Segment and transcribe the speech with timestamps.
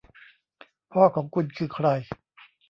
[0.91, 1.87] พ่อของคุณคือใคร